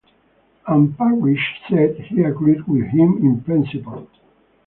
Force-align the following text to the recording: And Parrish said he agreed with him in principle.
And 0.67 0.97
Parrish 0.97 1.61
said 1.69 1.95
he 1.95 2.23
agreed 2.23 2.67
with 2.67 2.85
him 2.87 3.17
in 3.19 3.39
principle. 3.41 4.07